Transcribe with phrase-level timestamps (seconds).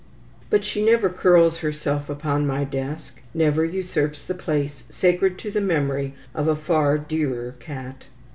[0.49, 5.61] But she never curls herself upon my desk, never usurps the place sacred to the
[5.61, 8.05] memory of a far dearer cat.